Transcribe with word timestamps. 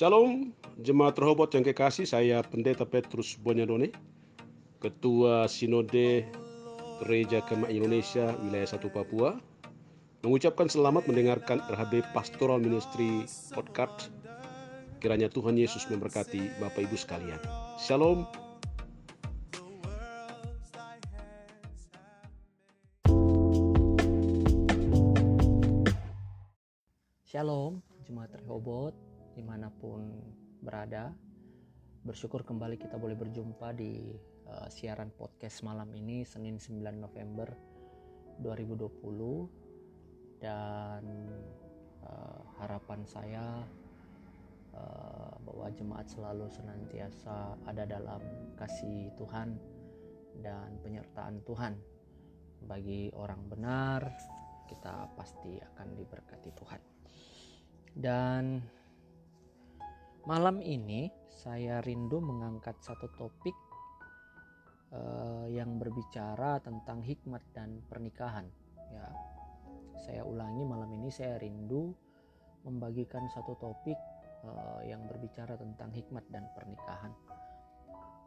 Shalom, 0.00 0.56
jemaat 0.80 1.12
Rehoboth 1.20 1.52
yang 1.52 1.60
kekasih, 1.60 2.08
saya 2.08 2.40
Pendeta 2.40 2.88
Petrus 2.88 3.36
Bonyadone, 3.36 3.92
Ketua 4.80 5.44
Sinode 5.44 6.24
Gereja 7.04 7.44
Kemah 7.44 7.68
Indonesia 7.68 8.32
Wilayah 8.40 8.80
1 8.80 8.80
Papua, 8.96 9.36
mengucapkan 10.24 10.72
selamat 10.72 11.04
mendengarkan 11.04 11.60
RHB 11.68 12.16
Pastoral 12.16 12.64
Ministry 12.64 13.28
Podcast. 13.52 14.08
Kiranya 15.04 15.28
Tuhan 15.28 15.60
Yesus 15.60 15.84
memberkati 15.92 16.48
Bapak 16.64 16.80
Ibu 16.88 16.96
sekalian. 16.96 17.36
Shalom. 17.76 18.24
Shalom, 27.28 27.84
Jemaat 28.08 28.32
Rehoboth, 28.40 29.09
di 29.34 29.42
mana 29.42 29.70
pun 29.70 30.10
berada. 30.60 31.14
Bersyukur 32.00 32.42
kembali 32.42 32.80
kita 32.80 32.96
boleh 32.96 33.14
berjumpa 33.14 33.76
di 33.76 34.16
uh, 34.48 34.68
siaran 34.72 35.12
podcast 35.12 35.62
malam 35.62 35.92
ini, 35.92 36.24
Senin 36.24 36.56
9 36.56 36.80
November 36.96 37.52
2020. 38.40 40.40
Dan 40.40 41.04
uh, 42.00 42.40
harapan 42.58 43.04
saya 43.04 43.60
uh, 44.72 45.34
bahwa 45.44 45.68
jemaat 45.76 46.08
selalu 46.08 46.48
senantiasa 46.48 47.60
ada 47.68 47.84
dalam 47.84 48.24
kasih 48.56 49.12
Tuhan 49.20 49.60
dan 50.40 50.80
penyertaan 50.80 51.44
Tuhan. 51.44 51.76
Bagi 52.64 53.12
orang 53.16 53.48
benar, 53.48 54.04
kita 54.68 55.08
pasti 55.16 55.60
akan 55.60 55.96
diberkati 55.96 56.50
Tuhan. 56.56 56.80
Dan 57.90 58.62
malam 60.28 60.60
ini 60.60 61.08
saya 61.30 61.80
rindu 61.80 62.20
mengangkat 62.20 62.76
satu 62.84 63.08
topik 63.16 63.56
uh, 64.92 65.46
yang 65.48 65.80
berbicara 65.80 66.60
tentang 66.60 67.00
hikmat 67.00 67.40
dan 67.56 67.80
pernikahan. 67.88 68.44
Ya, 68.90 69.06
saya 70.04 70.22
ulangi 70.26 70.66
malam 70.66 70.90
ini 70.92 71.08
saya 71.08 71.38
rindu 71.38 71.94
membagikan 72.66 73.24
satu 73.32 73.56
topik 73.56 73.96
uh, 74.44 74.80
yang 74.84 75.06
berbicara 75.08 75.56
tentang 75.56 75.88
hikmat 75.94 76.24
dan 76.28 76.44
pernikahan. 76.52 77.12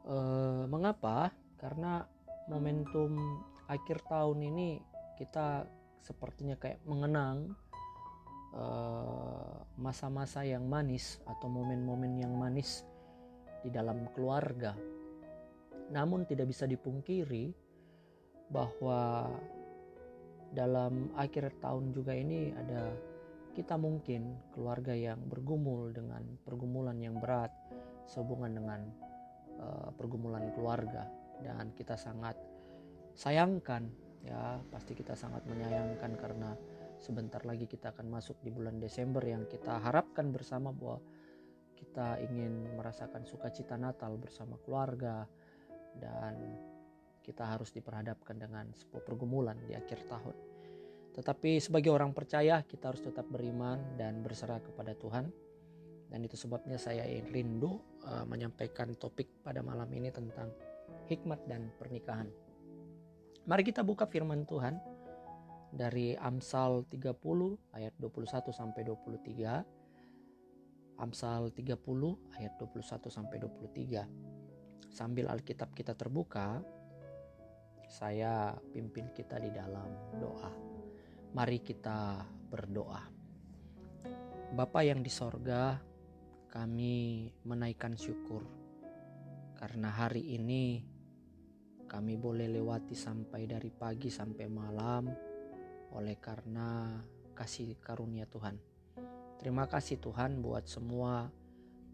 Uh, 0.04 0.66
mengapa? 0.68 1.30
Karena 1.62 2.04
momentum 2.50 3.16
akhir 3.72 4.04
tahun 4.10 4.44
ini 4.52 4.82
kita 5.16 5.64
sepertinya 6.04 6.60
kayak 6.60 6.84
mengenang 6.84 7.56
masa-masa 9.74 10.46
uh, 10.46 10.50
yang 10.50 10.70
manis 10.70 11.18
atau 11.26 11.50
momen-momen 11.50 12.22
yang 12.22 12.34
manis 12.38 12.86
di 13.66 13.74
dalam 13.74 14.06
keluarga. 14.14 14.78
Namun 15.90 16.30
tidak 16.30 16.54
bisa 16.54 16.70
dipungkiri 16.70 17.50
bahwa 18.54 19.32
dalam 20.54 21.10
akhir 21.18 21.58
tahun 21.58 21.90
juga 21.98 22.14
ini 22.14 22.54
ada 22.54 22.94
kita 23.58 23.78
mungkin 23.78 24.38
keluarga 24.54 24.94
yang 24.94 25.18
bergumul 25.26 25.90
dengan 25.94 26.22
pergumulan 26.46 26.98
yang 27.02 27.18
berat 27.18 27.50
sehubungan 28.06 28.54
dengan 28.54 28.82
uh, 29.58 29.90
pergumulan 29.98 30.54
keluarga 30.54 31.10
dan 31.42 31.74
kita 31.74 31.98
sangat 31.98 32.38
sayangkan 33.14 33.90
ya 34.26 34.58
pasti 34.74 34.98
kita 34.98 35.14
sangat 35.14 35.46
menyayangkan 35.46 36.18
karena 36.18 36.58
sebentar 37.04 37.44
lagi 37.44 37.68
kita 37.68 37.92
akan 37.92 38.08
masuk 38.08 38.40
di 38.40 38.48
bulan 38.48 38.80
Desember 38.80 39.20
yang 39.20 39.44
kita 39.44 39.76
harapkan 39.84 40.32
bersama 40.32 40.72
bahwa 40.72 41.04
kita 41.76 42.24
ingin 42.24 42.80
merasakan 42.80 43.28
sukacita 43.28 43.76
Natal 43.76 44.16
bersama 44.16 44.56
keluarga 44.64 45.28
dan 46.00 46.40
kita 47.20 47.44
harus 47.44 47.76
diperhadapkan 47.76 48.40
dengan 48.40 48.72
sebuah 48.72 49.04
pergumulan 49.04 49.60
di 49.68 49.76
akhir 49.76 50.08
tahun. 50.08 50.36
Tetapi 51.12 51.60
sebagai 51.60 51.92
orang 51.92 52.16
percaya 52.16 52.64
kita 52.64 52.96
harus 52.96 53.04
tetap 53.04 53.28
beriman 53.28 54.00
dan 54.00 54.24
berserah 54.24 54.64
kepada 54.64 54.96
Tuhan. 54.96 55.28
Dan 56.08 56.20
itu 56.24 56.38
sebabnya 56.40 56.78
saya 56.78 57.04
rindu 57.30 57.84
uh, 58.06 58.26
menyampaikan 58.30 58.96
topik 58.96 59.44
pada 59.44 59.60
malam 59.66 59.90
ini 59.92 60.14
tentang 60.14 60.50
hikmat 61.10 61.42
dan 61.50 61.74
pernikahan. 61.76 62.30
Mari 63.44 63.64
kita 63.66 63.82
buka 63.84 64.08
firman 64.08 64.46
Tuhan 64.48 64.93
dari 65.74 66.14
Amsal 66.14 66.86
30 66.86 67.18
ayat 67.74 67.98
21 67.98 68.54
sampai 68.54 68.86
23. 68.86 71.02
Amsal 71.02 71.50
30 71.50 72.38
ayat 72.38 72.54
21 72.62 73.10
sampai 73.10 73.42
23. 73.42 74.06
Sambil 74.94 75.26
Alkitab 75.26 75.74
kita 75.74 75.98
terbuka, 75.98 76.62
saya 77.90 78.54
pimpin 78.70 79.10
kita 79.18 79.42
di 79.42 79.50
dalam 79.50 79.90
doa. 80.22 80.54
Mari 81.34 81.66
kita 81.66 82.22
berdoa. 82.54 83.02
Bapa 84.54 84.86
yang 84.86 85.02
di 85.02 85.10
sorga, 85.10 85.82
kami 86.54 87.26
menaikkan 87.50 87.98
syukur 87.98 88.46
karena 89.58 89.90
hari 89.90 90.38
ini 90.38 90.86
kami 91.90 92.14
boleh 92.14 92.46
lewati 92.46 92.94
sampai 92.94 93.50
dari 93.50 93.74
pagi 93.74 94.14
sampai 94.14 94.46
malam 94.46 95.33
oleh 95.94 96.18
karena 96.18 97.00
kasih 97.38 97.78
karunia 97.82 98.26
Tuhan. 98.30 98.58
Terima 99.38 99.70
kasih 99.70 100.02
Tuhan 100.02 100.42
buat 100.42 100.66
semua 100.66 101.28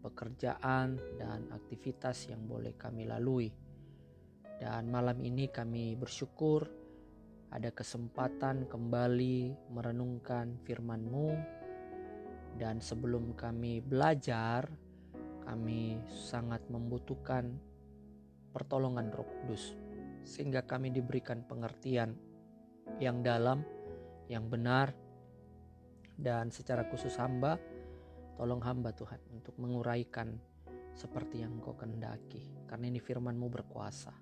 pekerjaan 0.00 0.96
dan 1.20 1.48
aktivitas 1.52 2.32
yang 2.32 2.48
boleh 2.48 2.76
kami 2.76 3.04
lalui. 3.04 3.48
Dan 4.60 4.92
malam 4.92 5.16
ini 5.24 5.48
kami 5.48 5.96
bersyukur 5.96 6.68
ada 7.50 7.72
kesempatan 7.72 8.68
kembali 8.68 9.72
merenungkan 9.72 10.60
firman-Mu 10.62 11.28
dan 12.60 12.78
sebelum 12.78 13.34
kami 13.34 13.80
belajar 13.82 14.68
kami 15.42 15.98
sangat 16.12 16.62
membutuhkan 16.70 17.58
pertolongan 18.52 19.10
Roh 19.10 19.26
Kudus 19.26 19.74
sehingga 20.22 20.62
kami 20.62 20.92
diberikan 20.92 21.42
pengertian 21.42 22.14
yang 23.02 23.24
dalam 23.24 23.64
yang 24.30 24.46
benar 24.46 24.94
dan 26.14 26.54
secara 26.54 26.86
khusus 26.86 27.18
hamba 27.18 27.58
tolong 28.38 28.62
hamba 28.62 28.94
Tuhan 28.94 29.18
untuk 29.34 29.58
menguraikan 29.58 30.38
seperti 30.94 31.42
yang 31.42 31.58
Engkau 31.58 31.74
kehendaki 31.74 32.64
karena 32.70 32.86
ini 32.86 33.02
firman-Mu 33.02 33.46
berkuasa. 33.50 34.14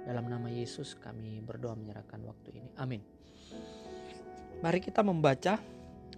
Dalam 0.00 0.28
nama 0.28 0.48
Yesus 0.52 0.96
kami 0.96 1.40
berdoa 1.40 1.72
menyerahkan 1.76 2.20
waktu 2.24 2.60
ini. 2.60 2.70
Amin. 2.76 3.00
Mari 4.60 4.80
kita 4.84 5.00
membaca 5.00 5.56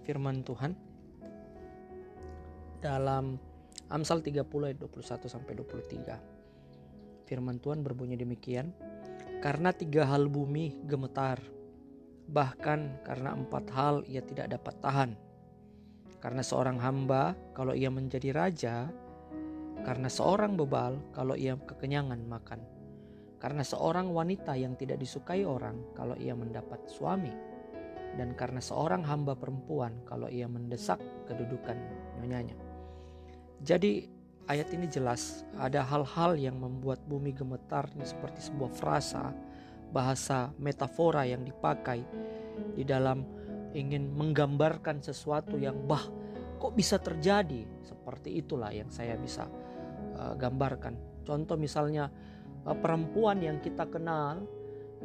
firman 0.03 0.43
Tuhan 0.43 0.75
dalam 2.83 3.39
Amsal 3.87 4.19
30 4.19 4.43
ayat 4.67 4.77
21 4.79 5.31
sampai 5.31 5.53
23. 5.55 7.23
Firman 7.23 7.61
Tuhan 7.63 7.79
berbunyi 7.79 8.19
demikian, 8.19 8.75
karena 9.39 9.71
tiga 9.71 10.03
hal 10.07 10.27
bumi 10.27 10.83
gemetar, 10.83 11.39
Bahkan 12.29 13.03
karena 13.03 13.35
empat 13.35 13.65
hal 13.73 13.95
ia 14.07 14.23
tidak 14.23 14.55
dapat 14.55 14.75
tahan. 14.79 15.11
Karena 16.23 16.39
seorang 16.39 16.79
hamba 16.79 17.35
kalau 17.51 17.75
ia 17.75 17.91
menjadi 17.91 18.31
raja, 18.31 18.87
karena 19.83 20.07
seorang 20.07 20.55
bebal 20.55 20.95
kalau 21.11 21.35
ia 21.35 21.59
kekenyangan 21.59 22.23
makan. 22.23 22.63
Karena 23.43 23.59
seorang 23.59 24.07
wanita 24.15 24.55
yang 24.55 24.79
tidak 24.79 25.03
disukai 25.03 25.43
orang 25.43 25.75
kalau 25.91 26.15
ia 26.15 26.31
mendapat 26.31 26.79
suami. 26.87 27.35
Dan 28.15 28.31
karena 28.39 28.63
seorang 28.63 29.03
hamba 29.03 29.35
perempuan 29.35 29.99
kalau 30.07 30.31
ia 30.31 30.47
mendesak 30.47 31.03
kedudukan 31.27 31.75
nyonyanya. 32.21 32.55
Jadi 33.59 34.07
ayat 34.47 34.71
ini 34.71 34.87
jelas 34.87 35.43
ada 35.59 35.83
hal-hal 35.83 36.39
yang 36.39 36.59
membuat 36.59 37.03
bumi 37.07 37.35
gemetar 37.35 37.87
seperti 38.03 38.47
sebuah 38.47 38.71
frasa 38.71 39.31
bahasa 39.93 40.49
metafora 40.57 41.23
yang 41.23 41.45
dipakai 41.45 42.01
di 42.73 42.81
dalam 42.81 43.21
ingin 43.77 44.09
menggambarkan 44.13 45.05
sesuatu 45.05 45.55
yang 45.61 45.85
bah 45.85 46.03
kok 46.57 46.73
bisa 46.73 46.97
terjadi? 46.97 47.63
Seperti 47.85 48.41
itulah 48.41 48.73
yang 48.73 48.89
saya 48.89 49.13
bisa 49.13 49.45
uh, 50.17 50.33
gambarkan. 50.33 51.23
Contoh 51.23 51.55
misalnya 51.55 52.09
uh, 52.65 52.75
perempuan 52.75 53.39
yang 53.39 53.61
kita 53.61 53.85
kenal 53.87 54.43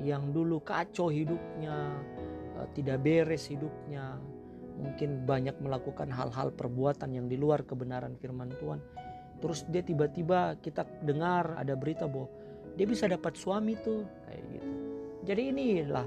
yang 0.03 0.31
dulu 0.31 0.63
kacau 0.63 1.11
hidupnya 1.11 1.75
uh, 2.57 2.67
tidak 2.75 3.03
beres 3.03 3.51
hidupnya 3.51 4.19
mungkin 4.79 5.27
banyak 5.27 5.59
melakukan 5.59 6.07
hal-hal 6.15 6.55
perbuatan 6.55 7.11
yang 7.11 7.27
di 7.27 7.35
luar 7.35 7.67
kebenaran 7.67 8.15
firman 8.15 8.55
Tuhan 8.63 8.79
terus 9.43 9.67
dia 9.67 9.83
tiba-tiba 9.83 10.59
kita 10.63 10.87
dengar 11.03 11.59
ada 11.59 11.75
berita 11.75 12.07
bahwa 12.07 12.31
dia 12.79 12.87
bisa 12.87 13.11
dapat 13.11 13.35
suami 13.35 13.75
tuh. 13.83 14.07
Kayak 14.31 14.43
gitu. 14.55 14.71
Jadi 15.27 15.43
inilah 15.51 16.07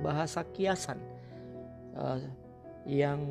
bahasa 0.00 0.40
kiasan 0.48 0.96
uh, 1.92 2.18
yang 2.88 3.28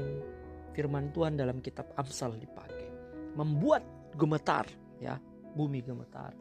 firman 0.78 1.10
Tuhan 1.10 1.34
dalam 1.34 1.66
kitab 1.66 1.90
Amsal 1.98 2.38
dipakai. 2.38 2.86
Membuat 3.34 3.82
gemetar 4.14 4.70
ya 5.02 5.18
bumi 5.58 5.82
gemetar. 5.82 6.32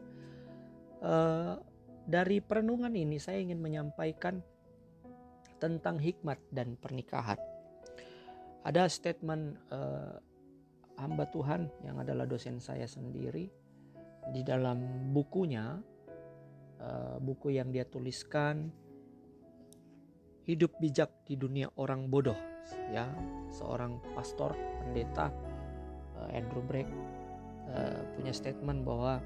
Uh, 1.01 1.57
dari 2.05 2.37
perenungan 2.39 2.93
ini 2.93 3.17
saya 3.17 3.41
ingin 3.41 3.57
menyampaikan 3.57 4.39
tentang 5.57 5.97
hikmat 5.97 6.37
dan 6.53 6.77
pernikahan. 6.77 7.39
Ada 8.65 8.85
statement 8.89 9.57
uh, 9.73 10.17
hamba 10.97 11.25
Tuhan 11.29 11.69
yang 11.85 12.01
adalah 12.01 12.29
dosen 12.29 12.61
saya 12.61 12.85
sendiri 12.85 13.49
di 14.33 14.41
dalam 14.41 15.09
bukunya, 15.13 15.77
uh, 16.81 17.17
buku 17.21 17.55
yang 17.55 17.71
dia 17.71 17.85
tuliskan 17.87 18.71
hidup 20.45 20.77
bijak 20.77 21.09
di 21.25 21.33
dunia 21.35 21.69
orang 21.81 22.05
bodoh, 22.05 22.37
ya 22.93 23.09
seorang 23.49 23.97
pastor 24.13 24.53
pendeta 24.53 25.33
uh, 26.21 26.29
Andrew 26.29 26.61
Breck 26.61 26.85
uh, 27.69 28.01
punya 28.13 28.33
statement 28.33 28.85
bahwa 28.85 29.19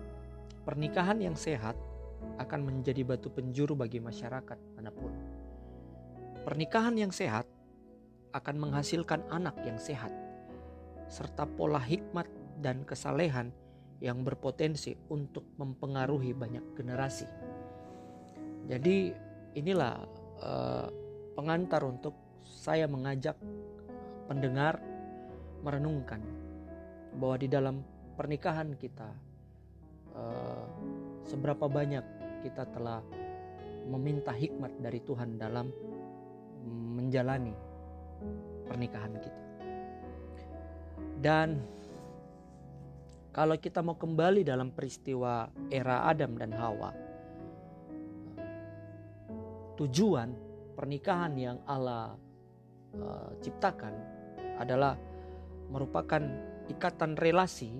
pernikahan 0.63 1.19
yang 1.19 1.35
sehat 1.35 1.75
akan 2.39 2.67
menjadi 2.67 3.03
batu 3.03 3.31
penjuru 3.31 3.75
bagi 3.75 3.99
masyarakat 3.99 4.59
mana 4.75 4.91
pun. 4.91 5.11
Pernikahan 6.43 6.95
yang 6.95 7.11
sehat 7.11 7.47
akan 8.31 8.55
menghasilkan 8.61 9.27
anak 9.27 9.59
yang 9.67 9.75
sehat, 9.75 10.11
serta 11.11 11.43
pola 11.43 11.81
hikmat 11.81 12.27
dan 12.63 12.83
kesalehan 12.87 13.51
yang 13.99 14.23
berpotensi 14.23 14.95
untuk 15.11 15.43
mempengaruhi 15.59 16.31
banyak 16.31 16.75
generasi. 16.75 17.27
Jadi 18.67 19.11
inilah 19.59 19.95
uh, 20.39 20.87
pengantar 21.35 21.83
untuk 21.83 22.15
saya 22.43 22.87
mengajak 22.87 23.35
pendengar 24.31 24.79
merenungkan 25.59 26.23
bahwa 27.19 27.35
di 27.35 27.47
dalam 27.51 27.83
pernikahan 28.15 28.71
kita 28.79 29.09
uh, 30.15 30.65
seberapa 31.27 31.67
banyak 31.67 32.03
kita 32.47 32.63
telah 32.71 33.03
meminta 33.89 34.31
hikmat 34.31 34.71
dari 34.79 35.01
Tuhan 35.03 35.35
dalam 35.35 35.67
menjalani 36.95 37.55
pernikahan 38.69 39.13
kita. 39.17 39.43
Dan 41.19 41.78
kalau 43.39 43.55
kita 43.55 43.79
mau 43.79 43.95
kembali 43.95 44.43
dalam 44.43 44.67
peristiwa 44.75 45.47
era 45.71 46.03
Adam 46.11 46.35
dan 46.35 46.51
Hawa, 46.51 46.91
tujuan 49.79 50.35
pernikahan 50.75 51.39
yang 51.39 51.55
Allah 51.63 52.19
uh, 52.99 53.31
ciptakan 53.39 53.95
adalah 54.59 54.99
merupakan 55.71 56.19
ikatan 56.67 57.15
relasi 57.15 57.79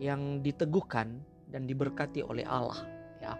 yang 0.00 0.40
diteguhkan 0.40 1.20
dan 1.52 1.68
diberkati 1.68 2.24
oleh 2.24 2.48
Allah 2.48 2.80
ya. 3.20 3.36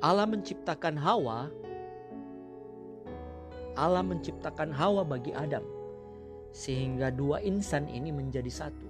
Allah 0.00 0.24
menciptakan 0.24 0.96
Hawa 0.96 1.52
Allah 3.76 4.00
menciptakan 4.08 4.72
Hawa 4.72 5.04
bagi 5.04 5.36
Adam 5.36 5.68
sehingga 6.48 7.12
dua 7.12 7.44
insan 7.44 7.92
ini 7.92 8.08
menjadi 8.08 8.48
satu. 8.48 8.89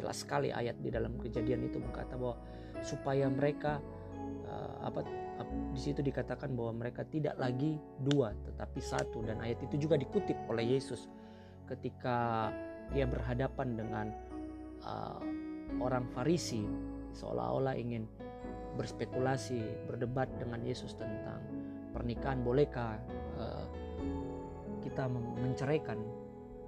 Jelas 0.00 0.24
sekali 0.24 0.48
ayat 0.48 0.80
di 0.80 0.88
dalam 0.88 1.20
kejadian 1.20 1.68
itu 1.68 1.76
berkata 1.76 2.16
bahwa 2.16 2.40
supaya 2.80 3.28
mereka 3.28 3.84
uh, 4.48 4.88
apa 4.88 5.04
di 5.72 5.80
situ 5.80 6.00
dikatakan 6.00 6.52
bahwa 6.56 6.84
mereka 6.84 7.04
tidak 7.04 7.36
lagi 7.36 7.76
dua 8.00 8.32
tetapi 8.48 8.80
satu. 8.80 9.20
Dan 9.20 9.44
ayat 9.44 9.60
itu 9.60 9.76
juga 9.76 10.00
dikutip 10.00 10.36
oleh 10.48 10.80
Yesus 10.80 11.04
ketika 11.68 12.48
dia 12.96 13.04
berhadapan 13.04 13.76
dengan 13.76 14.06
uh, 14.82 15.20
orang 15.78 16.08
Farisi 16.16 16.64
seolah-olah 17.14 17.76
ingin 17.76 18.08
berspekulasi 18.80 19.86
berdebat 19.90 20.30
dengan 20.40 20.64
Yesus 20.64 20.96
tentang 20.96 21.44
pernikahan. 21.92 22.40
Bolehkah 22.40 22.96
uh, 23.36 23.66
kita 24.80 25.06
menceraikan 25.12 25.98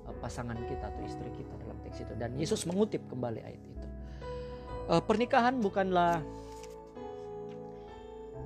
uh, 0.04 0.14
pasangan 0.20 0.58
kita 0.68 0.92
atau 0.92 1.02
istri 1.06 1.30
kita 1.32 1.54
dalam 1.82 1.90
teks 1.90 1.98
itu 2.06 2.14
dan 2.14 2.30
Yesus 2.38 2.62
mengutip 2.70 3.02
kembali 3.10 3.40
ayat 3.42 3.58
itu. 3.58 3.86
Uh, 4.86 5.02
pernikahan 5.02 5.58
bukanlah 5.58 6.22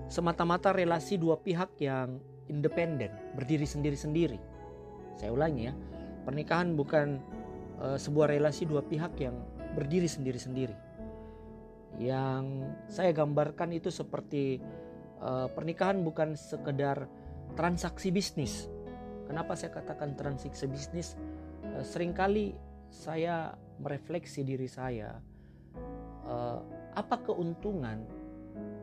semata-mata 0.09 0.73
relasi 0.73 1.21
dua 1.21 1.37
pihak 1.37 1.77
yang 1.83 2.17
independen, 2.49 3.13
berdiri 3.37 3.69
sendiri-sendiri. 3.69 4.39
Saya 5.21 5.33
ulangi 5.37 5.69
ya, 5.69 5.75
pernikahan 6.25 6.73
bukan 6.73 7.21
uh, 7.81 7.99
sebuah 8.01 8.33
relasi 8.33 8.65
dua 8.65 8.81
pihak 8.81 9.19
yang 9.21 9.37
berdiri 9.77 10.09
sendiri-sendiri. 10.09 10.77
Yang 12.01 12.73
saya 12.89 13.13
gambarkan 13.13 13.73
itu 13.73 13.89
seperti 13.89 14.61
uh, 15.21 15.49
pernikahan 15.53 16.05
bukan 16.05 16.37
sekedar 16.37 17.09
transaksi 17.57 18.13
bisnis, 18.13 18.69
Kenapa 19.27 19.59
saya 19.59 19.75
katakan 19.75 20.15
transaksi 20.15 20.71
bisnis? 20.71 21.19
Seringkali 21.83 22.55
saya 22.97 23.53
merefleksi 23.77 24.41
diri 24.41 24.65
saya, 24.65 25.21
uh, 26.25 26.61
apa 26.97 27.21
keuntungan 27.21 28.01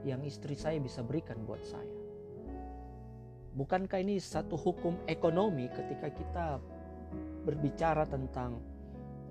yang 0.05 0.21
istri 0.21 0.53
saya 0.53 0.77
bisa 0.77 1.01
berikan 1.01 1.41
buat 1.49 1.65
saya? 1.65 1.97
Bukankah 3.57 4.01
ini 4.01 4.21
satu 4.21 4.53
hukum 4.53 5.01
ekonomi 5.09 5.69
ketika 5.73 6.09
kita 6.13 6.45
berbicara 7.45 8.05
tentang 8.05 8.61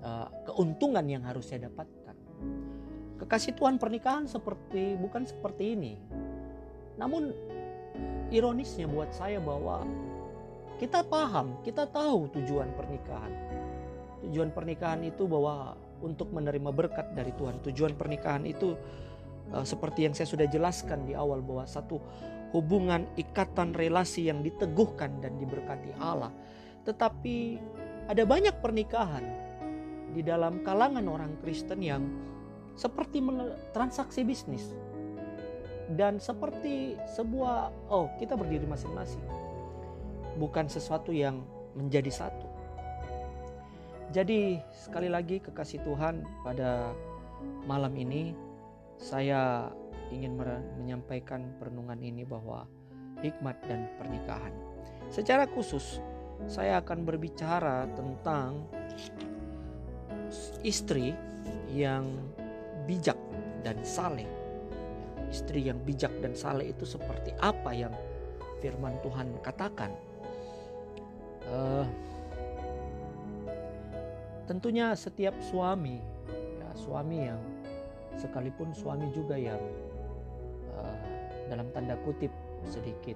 uh, 0.03 0.27
keuntungan 0.51 1.03
yang 1.07 1.23
harus 1.23 1.47
saya 1.47 1.71
dapatkan? 1.71 2.15
Kekasih 3.23 3.55
Tuhan 3.55 3.79
pernikahan 3.79 4.27
seperti 4.27 4.99
bukan 4.99 5.23
seperti 5.23 5.79
ini. 5.79 5.95
Namun 6.99 7.31
ironisnya 8.35 8.87
buat 8.87 9.15
saya 9.15 9.39
bahwa 9.39 9.87
kita 10.75 11.05
paham, 11.07 11.55
kita 11.63 11.87
tahu 11.87 12.27
tujuan 12.35 12.67
pernikahan. 12.75 13.31
Tujuan 14.23 14.55
pernikahan 14.55 15.03
itu 15.03 15.27
bahwa 15.27 15.75
untuk 15.99 16.31
menerima 16.31 16.71
berkat 16.71 17.11
dari 17.15 17.31
Tuhan. 17.35 17.59
Tujuan 17.63 17.95
pernikahan 17.95 18.43
itu 18.47 18.75
uh, 19.51 19.65
seperti 19.67 20.07
yang 20.07 20.15
saya 20.15 20.27
sudah 20.27 20.47
jelaskan 20.47 21.03
di 21.07 21.15
awal 21.15 21.43
bahwa 21.43 21.67
satu 21.67 21.99
hubungan 22.53 23.09
ikatan 23.17 23.73
relasi 23.73 24.29
yang 24.29 24.45
diteguhkan 24.45 25.19
dan 25.19 25.35
diberkati 25.41 25.95
Allah. 25.99 26.31
Tetapi 26.87 27.37
ada 28.07 28.23
banyak 28.23 28.59
pernikahan 28.59 29.25
di 30.13 30.21
dalam 30.21 30.61
kalangan 30.61 31.03
orang 31.09 31.33
Kristen 31.41 31.81
yang 31.81 32.03
seperti 32.77 33.21
transaksi 33.73 34.21
bisnis 34.21 34.73
dan 35.93 36.17
seperti 36.17 36.97
sebuah 37.13 37.69
oh 37.89 38.09
kita 38.17 38.33
berdiri 38.33 38.65
masing-masing 38.65 39.21
bukan 40.37 40.65
sesuatu 40.69 41.13
yang 41.13 41.41
menjadi 41.73 42.09
satu. 42.09 42.52
Jadi, 44.13 44.61
sekali 44.69 45.09
lagi, 45.09 45.41
kekasih 45.41 45.81
Tuhan, 45.81 46.21
pada 46.45 46.93
malam 47.65 47.97
ini 47.97 48.37
saya 49.01 49.73
ingin 50.13 50.37
menyampaikan 50.77 51.49
perenungan 51.57 51.97
ini 51.97 52.21
bahwa 52.21 52.69
hikmat 53.25 53.57
dan 53.65 53.89
pernikahan. 53.97 54.53
Secara 55.09 55.49
khusus, 55.49 55.97
saya 56.45 56.77
akan 56.85 57.09
berbicara 57.09 57.89
tentang 57.97 58.69
istri 60.61 61.17
yang 61.73 62.05
bijak 62.85 63.17
dan 63.65 63.81
saleh. 63.81 64.29
Istri 65.33 65.73
yang 65.73 65.81
bijak 65.81 66.13
dan 66.21 66.37
saleh 66.37 66.69
itu 66.69 66.85
seperti 66.85 67.33
apa 67.41 67.73
yang 67.73 67.93
firman 68.61 68.93
Tuhan 69.01 69.33
katakan 69.41 69.91
uh, 71.49 71.83
tentunya 74.43 74.91
setiap 74.93 75.35
suami 75.39 75.99
ya 76.59 76.69
suami 76.75 77.17
yang 77.31 77.39
sekalipun 78.19 78.75
suami 78.75 79.09
juga 79.15 79.39
yang 79.39 79.59
uh, 80.75 80.97
dalam 81.47 81.67
tanda 81.71 81.95
kutip 82.03 82.29
sedikit 82.67 83.15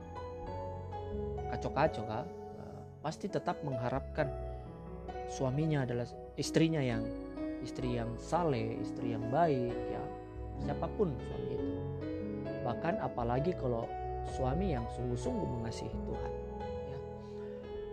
kacau-kacau 1.52 2.04
uh, 2.08 2.24
pasti 3.04 3.28
tetap 3.28 3.60
mengharapkan 3.64 4.28
suaminya 5.28 5.84
adalah 5.84 6.08
istrinya 6.40 6.80
yang 6.80 7.04
istri 7.64 8.00
yang 8.00 8.12
saleh 8.16 8.80
istri 8.80 9.12
yang 9.12 9.24
baik 9.28 9.76
ya 9.92 10.04
siapa 10.64 10.88
pun 10.98 11.14
suami 11.14 11.48
itu. 11.54 11.70
Bahkan 12.66 13.00
apalagi 13.00 13.54
kalau 13.56 13.86
suami 14.36 14.76
yang 14.76 14.84
sungguh-sungguh 14.96 15.48
mengasihi 15.62 15.94
Tuhan 15.94 16.47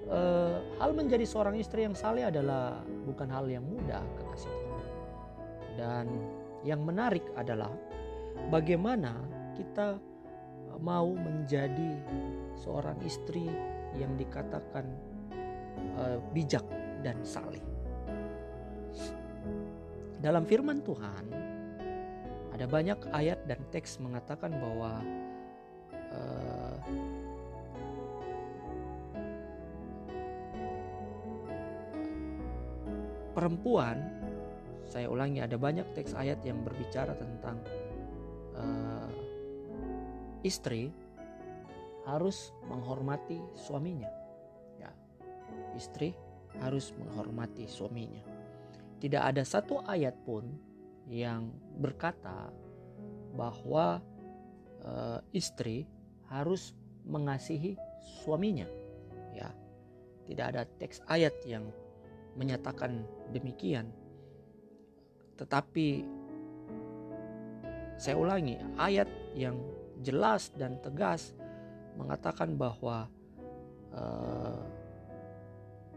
uh, 0.09 0.59
hal 0.81 0.91
menjadi 0.97 1.25
seorang 1.25 1.57
istri 1.61 1.85
yang 1.87 1.97
saleh 1.97 2.29
adalah 2.29 2.81
bukan 3.05 3.29
hal 3.31 3.47
yang 3.49 3.65
mudah 3.65 4.03
kekasih 4.19 4.53
Tuhan. 4.53 4.87
Dan 5.75 6.07
yang 6.65 6.81
menarik 6.83 7.25
adalah 7.37 7.73
bagaimana 8.49 9.19
kita 9.55 9.99
mau 10.83 11.15
menjadi 11.15 12.01
seorang 12.59 12.99
istri 13.07 13.47
yang 13.95 14.15
dikatakan 14.19 14.87
uh, 15.99 16.19
bijak 16.35 16.65
dan 17.05 17.21
saleh. 17.23 17.63
dalam 20.25 20.49
firman 20.49 20.81
Tuhan 20.81 21.25
ada 22.57 22.65
banyak 22.65 22.97
ayat 23.13 23.45
dan 23.45 23.61
teks 23.69 24.01
mengatakan 24.01 24.57
bahwa 24.57 25.05
uh, 26.17 26.77
perempuan 33.35 33.99
saya 34.87 35.11
ulangi 35.11 35.43
ada 35.43 35.59
banyak 35.59 35.91
teks 35.97 36.15
ayat 36.15 36.39
yang 36.47 36.63
berbicara 36.63 37.19
tentang 37.19 37.59
uh, 38.55 39.11
istri 40.47 40.95
harus 42.05 42.53
menghormati 42.69 43.41
suaminya. 43.57 44.13
Ya 44.79 44.93
istri 45.75 46.15
harus 46.61 46.95
menghormati 46.95 47.67
suaminya. 47.67 48.23
Tidak 49.03 49.19
ada 49.19 49.43
satu 49.43 49.83
ayat 49.83 50.15
pun 50.23 50.47
yang 51.11 51.51
berkata 51.81 52.53
bahwa 53.35 53.99
uh, 54.85 55.19
istri 55.35 55.89
harus 56.31 56.77
mengasihi 57.03 57.75
suaminya. 58.23 58.69
Ya 59.35 59.51
tidak 60.29 60.47
ada 60.55 60.63
teks 60.79 61.03
ayat 61.11 61.35
yang 61.49 61.67
menyatakan 62.35 63.07
demikian 63.31 63.91
tetapi 65.35 66.07
saya 67.99 68.19
ulangi, 68.19 68.59
ayat 68.79 69.07
yang 69.35 69.59
jelas 70.03 70.51
dan 70.59 70.79
tegas 70.83 71.35
mengatakan 71.95 72.59
bahwa 72.59 73.07
uh, 73.95 74.63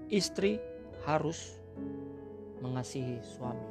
istri 0.10 0.62
harus 1.06 1.58
mengasihi 2.62 3.18
suami. 3.22 3.68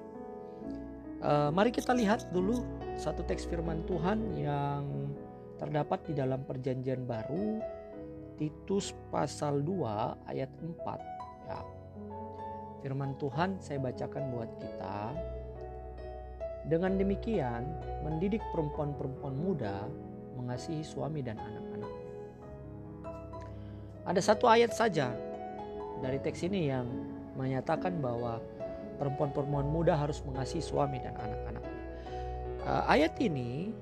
Uh, 1.22 1.50
mari 1.54 1.72
kita 1.72 1.94
lihat 1.96 2.28
dulu 2.30 2.62
satu 2.98 3.24
teks 3.24 3.48
firman 3.48 3.82
Tuhan 3.86 4.36
yang 4.36 4.84
terdapat 5.56 6.04
di 6.06 6.12
dalam 6.12 6.44
perjanjian 6.44 7.08
baru 7.08 7.62
Titus 8.36 8.92
pasal 9.08 9.64
2 9.64 10.28
ayat 10.28 10.50
4 10.60 11.48
ya. 11.48 11.75
Firman 12.86 13.18
Tuhan 13.18 13.58
saya 13.58 13.82
bacakan 13.82 14.30
buat 14.30 14.46
kita 14.62 15.10
dengan 16.70 16.94
demikian, 16.94 17.66
mendidik 18.06 18.38
perempuan-perempuan 18.54 19.34
muda 19.34 19.90
mengasihi 20.38 20.86
suami 20.86 21.18
dan 21.18 21.34
anak-anak. 21.34 21.92
Ada 24.06 24.20
satu 24.22 24.46
ayat 24.46 24.70
saja 24.70 25.10
dari 25.98 26.22
teks 26.22 26.46
ini 26.46 26.70
yang 26.70 26.86
menyatakan 27.34 27.98
bahwa 27.98 28.38
perempuan-perempuan 29.02 29.66
muda 29.66 29.98
harus 29.98 30.22
mengasihi 30.22 30.62
suami 30.62 31.02
dan 31.02 31.18
anak-anaknya. 31.18 31.82
Uh, 32.62 32.82
ayat 32.86 33.18
ini 33.18 33.74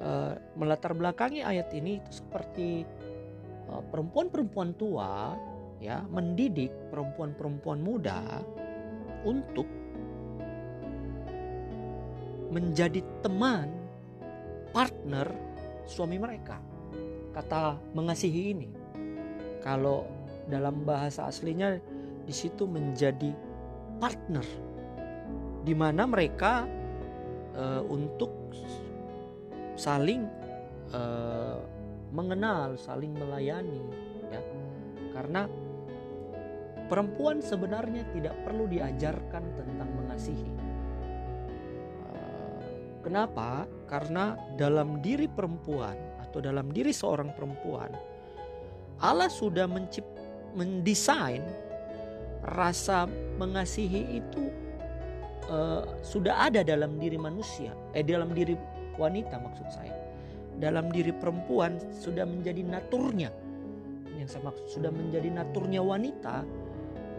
uh, 0.00 0.32
melatar 0.56 0.96
belakangi 0.96 1.44
ayat 1.44 1.68
ini 1.76 2.00
itu 2.00 2.24
seperti 2.24 2.88
perempuan 3.68 4.32
perempuan-perempuan 4.32 4.72
tua 4.80 5.36
ya 5.78 6.02
mendidik 6.10 6.74
perempuan-perempuan 6.90 7.78
muda 7.82 8.42
untuk 9.22 9.66
menjadi 12.48 13.04
teman, 13.20 13.68
partner 14.72 15.28
suami 15.84 16.16
mereka. 16.16 16.60
Kata 17.36 17.76
mengasihi 17.92 18.42
ini. 18.56 18.68
Kalau 19.60 20.08
dalam 20.48 20.82
bahasa 20.82 21.28
aslinya 21.28 21.76
di 22.24 22.32
situ 22.32 22.64
menjadi 22.64 23.32
partner 24.00 24.44
di 25.66 25.74
mana 25.76 26.08
mereka 26.08 26.64
e, 27.52 27.64
untuk 27.84 28.32
saling 29.76 30.24
e, 30.88 31.02
mengenal, 32.08 32.80
saling 32.80 33.12
melayani 33.12 33.82
ya. 34.32 34.40
Karena 35.12 35.44
perempuan 36.88 37.44
sebenarnya 37.44 38.08
tidak 38.16 38.34
perlu 38.42 38.66
diajarkan 38.66 39.44
tentang 39.54 39.88
mengasihi 39.94 40.68
Kenapa? 42.98 43.64
Karena 43.88 44.36
dalam 44.60 45.00
diri 45.00 45.32
perempuan 45.32 45.96
atau 46.20 46.44
dalam 46.44 46.68
diri 46.68 46.92
seorang 46.92 47.32
perempuan 47.32 47.88
Allah 48.98 49.30
sudah 49.30 49.70
mencip, 49.70 50.02
mendesain 50.58 51.40
rasa 52.42 53.06
mengasihi 53.38 54.18
itu 54.18 54.50
uh, 55.48 55.86
sudah 56.02 56.50
ada 56.50 56.66
dalam 56.66 56.98
diri 56.98 57.14
manusia, 57.14 57.70
eh 57.94 58.02
dalam 58.02 58.34
diri 58.34 58.58
wanita 58.98 59.38
maksud 59.38 59.68
saya. 59.70 59.94
Dalam 60.58 60.90
diri 60.90 61.14
perempuan 61.14 61.78
sudah 61.94 62.26
menjadi 62.26 62.66
naturnya. 62.66 63.30
Yang 64.18 64.34
saya 64.34 64.50
maksud 64.50 64.66
sudah 64.66 64.90
menjadi 64.90 65.30
naturnya 65.30 65.78
wanita, 65.78 66.42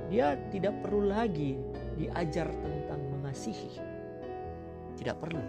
dia 0.10 0.34
tidak 0.50 0.74
perlu 0.82 1.06
lagi 1.06 1.54
diajar 1.96 2.50
tentang 2.50 3.01
mengasihi. 3.13 3.78
Tidak 4.98 5.16
perlu. 5.22 5.42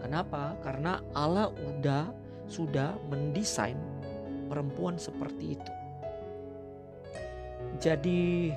Kenapa? 0.00 0.54
Karena 0.62 1.02
Allah 1.12 1.50
udah 1.50 2.14
sudah 2.46 2.94
mendesain 3.10 3.78
perempuan 4.46 4.96
seperti 4.96 5.58
itu. 5.58 5.72
Jadi 7.82 8.54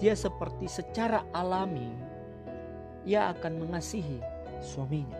dia 0.00 0.14
seperti 0.14 0.70
secara 0.70 1.26
alami 1.34 1.90
ia 3.04 3.34
akan 3.34 3.66
mengasihi 3.66 4.22
suaminya. 4.62 5.18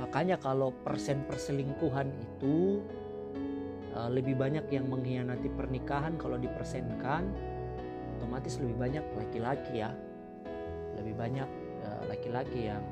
Makanya 0.00 0.40
kalau 0.40 0.72
persen 0.82 1.24
perselingkuhan 1.28 2.08
itu 2.16 2.80
eh, 3.92 4.08
lebih 4.08 4.36
banyak 4.36 4.66
yang 4.72 4.88
mengkhianati 4.88 5.52
pernikahan 5.52 6.16
kalau 6.16 6.40
dipersenkan 6.40 7.51
otomatis 8.22 8.62
lebih 8.62 8.78
banyak 8.78 9.04
laki-laki 9.18 9.82
ya. 9.82 9.90
Lebih 10.94 11.14
banyak 11.18 11.48
eh, 11.82 12.02
laki-laki 12.06 12.70
yang 12.70 12.84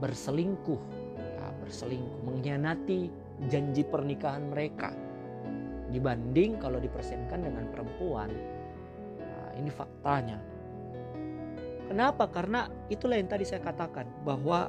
berselingkuh, 0.00 0.80
ya, 1.18 1.46
berselingkuh, 1.60 2.20
mengkhianati 2.24 3.12
janji 3.50 3.82
pernikahan 3.84 4.48
mereka 4.48 4.94
dibanding 5.92 6.56
kalau 6.56 6.80
dipersenkan 6.80 7.44
dengan 7.44 7.68
perempuan. 7.68 8.30
Nah, 9.20 9.50
ini 9.58 9.68
faktanya. 9.68 10.38
Kenapa? 11.88 12.28
Karena 12.28 12.68
itulah 12.92 13.16
yang 13.16 13.28
tadi 13.28 13.48
saya 13.48 13.64
katakan 13.64 14.04
bahwa 14.22 14.68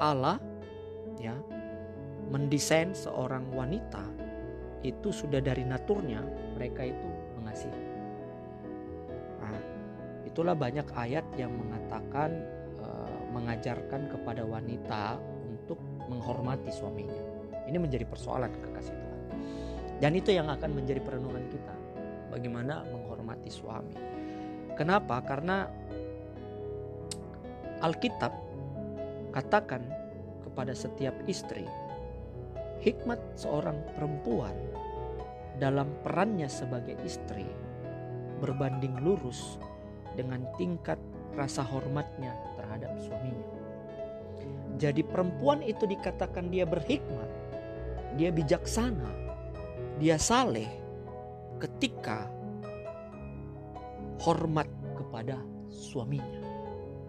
Allah 0.00 0.40
ya 1.20 1.36
mendesain 2.32 2.96
seorang 2.96 3.44
wanita 3.52 4.00
itu 4.80 5.12
sudah 5.12 5.44
dari 5.44 5.68
naturnya 5.68 6.24
mereka 6.56 6.88
itu 6.88 7.09
Nah, 9.40 9.60
itulah 10.24 10.54
banyak 10.54 10.86
ayat 10.94 11.26
yang 11.36 11.52
mengatakan 11.54 12.60
mengajarkan 13.30 14.10
kepada 14.10 14.42
wanita 14.42 15.14
untuk 15.46 15.78
menghormati 16.10 16.70
suaminya. 16.74 17.22
Ini 17.70 17.78
menjadi 17.78 18.02
persoalan 18.02 18.50
kekasih 18.50 18.90
Tuhan. 18.90 19.20
Dan 20.02 20.18
itu 20.18 20.34
yang 20.34 20.50
akan 20.50 20.74
menjadi 20.74 20.98
perenungan 20.98 21.46
kita. 21.46 21.74
Bagaimana 22.34 22.82
menghormati 22.90 23.46
suami. 23.46 23.94
Kenapa? 24.74 25.22
Karena 25.22 25.70
Alkitab 27.78 28.34
katakan 29.30 29.86
kepada 30.42 30.74
setiap 30.74 31.14
istri, 31.30 31.70
hikmat 32.82 33.22
seorang 33.38 33.78
perempuan 33.94 34.56
dalam 35.60 35.92
perannya 36.00 36.48
sebagai 36.48 36.96
istri 37.04 37.44
berbanding 38.40 38.96
lurus 39.04 39.60
dengan 40.16 40.48
tingkat 40.56 40.96
rasa 41.36 41.60
hormatnya 41.62 42.32
terhadap 42.56 42.96
suaminya. 42.98 43.60
Jadi 44.80 45.04
perempuan 45.04 45.60
itu 45.60 45.84
dikatakan 45.84 46.48
dia 46.48 46.64
berhikmat, 46.64 47.28
dia 48.16 48.32
bijaksana, 48.32 49.12
dia 50.00 50.16
saleh 50.16 50.66
ketika 51.60 52.24
hormat 54.24 54.66
kepada 54.96 55.36
suaminya. 55.68 56.40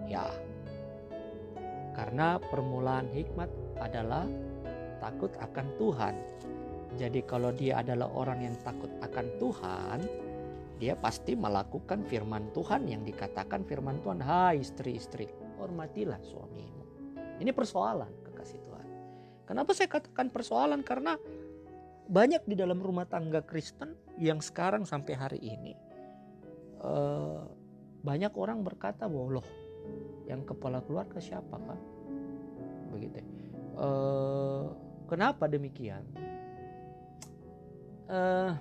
Ya. 0.03 0.27
Karena 1.95 2.39
permulaan 2.39 3.07
hikmat 3.11 3.47
adalah 3.79 4.27
takut 4.99 5.31
akan 5.39 5.67
Tuhan. 5.79 6.15
Jadi 6.99 7.23
kalau 7.23 7.55
dia 7.55 7.79
adalah 7.79 8.11
orang 8.11 8.43
yang 8.43 8.55
takut 8.59 8.91
akan 8.99 9.25
Tuhan, 9.39 9.99
dia 10.81 10.97
pasti 10.99 11.37
melakukan 11.37 12.03
firman 12.03 12.51
Tuhan 12.51 12.89
yang 12.89 13.07
dikatakan 13.07 13.63
firman 13.63 14.01
Tuhan, 14.03 14.19
"Hai 14.19 14.59
istri-istri, 14.59 15.31
hormatilah 15.61 16.19
suamimu." 16.19 16.83
Ini 17.39 17.51
persoalan 17.55 18.11
kekasih 18.27 18.59
Tuhan. 18.59 18.87
Kenapa 19.47 19.71
saya 19.71 19.87
katakan 19.87 20.27
persoalan? 20.29 20.83
Karena 20.83 21.15
banyak 22.11 22.43
di 22.43 22.59
dalam 22.59 22.83
rumah 22.83 23.07
tangga 23.07 23.39
Kristen 23.39 23.95
yang 24.19 24.43
sekarang 24.43 24.83
sampai 24.83 25.13
hari 25.15 25.39
ini 25.39 25.71
uh, 26.83 27.45
banyak 28.03 28.33
orang 28.35 28.65
berkata 28.67 29.07
bahwa 29.07 29.39
loh 29.39 29.47
yang 30.27 30.43
kepala 30.43 30.83
keluarga 30.83 31.23
siapa 31.23 31.55
kan 31.55 31.79
begitu 32.91 33.23
uh, 33.79 34.75
kenapa 35.07 35.47
demikian 35.47 36.03
uh, 38.11 38.51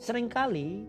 sering 0.00 0.32
kali 0.32 0.88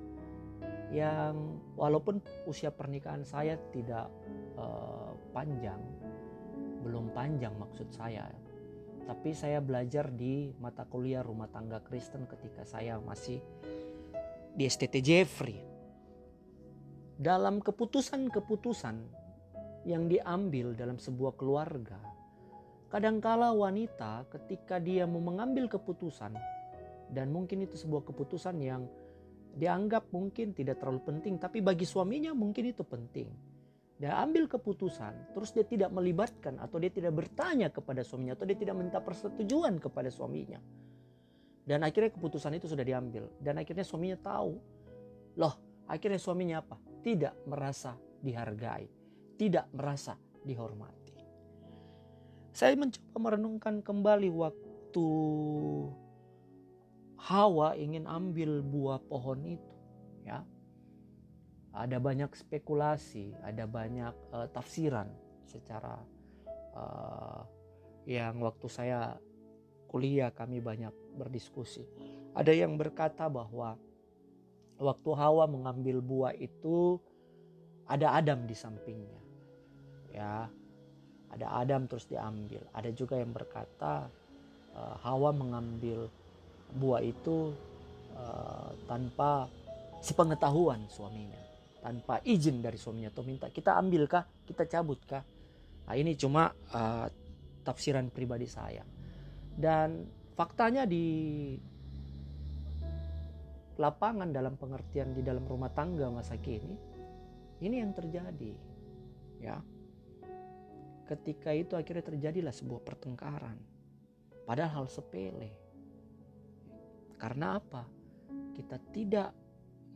yang 0.92 1.60
walaupun 1.76 2.24
usia 2.48 2.72
pernikahan 2.72 3.24
saya 3.28 3.60
tidak 3.72 4.08
uh, 4.56 5.12
panjang 5.36 5.80
belum 6.84 7.14
panjang 7.14 7.54
maksud 7.60 7.88
saya 7.92 8.28
tapi 9.12 9.36
saya 9.36 9.60
belajar 9.60 10.08
di 10.14 10.56
mata 10.62 10.88
kuliah 10.88 11.20
rumah 11.26 11.52
tangga 11.52 11.84
Kristen 11.84 12.24
ketika 12.32 12.64
saya 12.64 12.96
masih 13.02 13.44
di 14.56 14.64
STT 14.68 15.02
Jeffrey. 15.04 15.60
Dalam 17.22 17.62
keputusan-keputusan 17.62 18.96
yang 19.86 20.10
diambil 20.10 20.74
dalam 20.74 20.98
sebuah 20.98 21.38
keluarga, 21.38 21.98
kadangkala 22.90 23.54
wanita 23.54 24.26
ketika 24.32 24.82
dia 24.82 25.06
mau 25.06 25.22
mengambil 25.22 25.70
keputusan 25.70 26.34
dan 27.12 27.30
mungkin 27.30 27.68
itu 27.68 27.76
sebuah 27.76 28.08
keputusan 28.08 28.56
yang 28.64 28.88
dianggap 29.52 30.08
mungkin 30.16 30.56
tidak 30.56 30.80
terlalu 30.80 31.04
penting, 31.04 31.36
tapi 31.36 31.60
bagi 31.60 31.84
suaminya 31.84 32.32
mungkin 32.32 32.72
itu 32.72 32.88
penting. 32.88 33.28
Dia 34.02 34.18
ambil 34.18 34.50
keputusan, 34.50 35.36
terus 35.38 35.54
dia 35.54 35.62
tidak 35.62 35.94
melibatkan 35.94 36.58
atau 36.58 36.82
dia 36.82 36.90
tidak 36.90 37.14
bertanya 37.14 37.70
kepada 37.70 38.02
suaminya 38.02 38.34
atau 38.34 38.50
dia 38.50 38.58
tidak 38.58 38.74
minta 38.80 38.98
persetujuan 38.98 39.78
kepada 39.78 40.10
suaminya. 40.10 40.58
Dan 41.62 41.86
akhirnya 41.86 42.10
keputusan 42.10 42.58
itu 42.58 42.66
sudah 42.66 42.82
diambil 42.82 43.30
dan 43.38 43.62
akhirnya 43.62 43.86
suaminya 43.86 44.18
tahu, 44.18 44.58
loh 45.38 45.54
akhirnya 45.86 46.18
suaminya 46.18 46.66
apa? 46.66 46.82
tidak 47.02 47.34
merasa 47.46 47.98
dihargai, 48.22 48.90
tidak 49.38 49.70
merasa 49.74 50.18
dihormati. 50.42 51.18
Saya 52.54 52.74
mencoba 52.78 53.18
merenungkan 53.18 53.82
kembali 53.82 54.30
waktu 54.34 55.08
Hawa 57.22 57.78
ingin 57.78 58.10
ambil 58.10 58.66
buah 58.66 58.98
pohon 59.06 59.46
itu, 59.46 59.74
ya. 60.26 60.42
Ada 61.72 62.02
banyak 62.02 62.34
spekulasi, 62.34 63.32
ada 63.46 63.64
banyak 63.70 64.12
uh, 64.34 64.50
tafsiran 64.52 65.08
secara 65.46 66.02
uh, 66.76 67.46
yang 68.10 68.42
waktu 68.42 68.68
saya 68.68 69.16
kuliah 69.88 70.34
kami 70.34 70.60
banyak 70.60 70.92
berdiskusi. 71.16 71.86
Ada 72.34 72.56
yang 72.56 72.76
berkata 72.80 73.28
bahwa 73.28 73.78
waktu 74.80 75.10
Hawa 75.14 75.46
mengambil 75.46 76.02
buah 76.02 76.34
itu 76.36 76.98
ada 77.86 78.18
Adam 78.18 78.48
di 78.50 78.56
sampingnya. 78.56 79.22
Ya. 80.12 80.48
Ada 81.32 81.48
Adam 81.64 81.88
terus 81.88 82.08
diambil. 82.12 82.68
Ada 82.76 82.92
juga 82.92 83.16
yang 83.16 83.32
berkata 83.32 84.12
uh, 84.76 84.96
Hawa 85.00 85.32
mengambil 85.32 86.12
buah 86.76 87.02
itu 87.04 87.52
uh, 88.16 88.72
tanpa 88.88 89.48
sepengetahuan 90.02 90.88
suaminya, 90.90 91.42
tanpa 91.84 92.24
izin 92.26 92.64
dari 92.64 92.80
suaminya 92.80 93.14
atau 93.14 93.24
minta 93.24 93.48
kita 93.52 93.78
ambilkah, 93.78 94.26
kita 94.48 94.66
cabutkah. 94.66 95.24
Nah, 95.88 95.96
ini 95.98 96.16
cuma 96.16 96.50
uh, 96.52 97.08
tafsiran 97.62 98.10
pribadi 98.10 98.48
saya. 98.48 98.82
Dan 99.52 100.08
faktanya 100.34 100.88
di 100.88 101.54
lapangan 103.82 104.30
dalam 104.30 104.58
pengertian 104.62 105.18
di 105.18 105.26
dalam 105.26 105.42
rumah 105.50 105.74
tangga 105.74 106.06
masa 106.14 106.38
kini 106.38 106.76
ini 107.66 107.82
yang 107.82 107.94
terjadi 107.98 108.54
ya 109.42 109.58
ketika 111.10 111.50
itu 111.56 111.74
akhirnya 111.74 112.06
terjadilah 112.06 112.54
sebuah 112.54 112.82
pertengkaran 112.86 113.58
padahal 114.46 114.86
hal 114.86 114.88
sepele 114.90 115.61
karena 117.22 117.62
apa? 117.62 117.86
Kita 118.58 118.82
tidak 118.90 119.30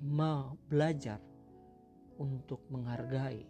mau 0.06 0.54
belajar 0.70 1.18
untuk 2.22 2.62
menghargai 2.70 3.42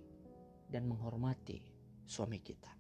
dan 0.72 0.88
menghormati 0.88 1.60
suami 2.08 2.40
kita. 2.40 2.72